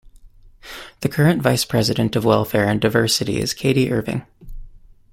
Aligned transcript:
The 1.01 1.09
current 1.09 1.43
Vice 1.43 1.63
President 1.63 2.15
of 2.15 2.25
Welfare 2.25 2.67
and 2.67 2.81
Diversity 2.81 3.37
is 3.39 3.53
Katie 3.53 3.91
Irving. 3.91 4.25